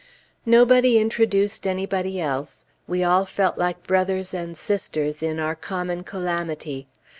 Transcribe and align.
Nobody 0.47 0.97
introduced 0.97 1.67
anybody 1.67 2.19
else; 2.19 2.65
we 2.87 3.03
all 3.03 3.23
felt 3.23 3.59
like 3.59 3.83
brothers 3.85 4.33
and 4.33 4.57
sisters 4.57 5.21
in 5.21 5.39
our 5.39 5.53
common 5.53 6.03
calamity. 6.03 6.87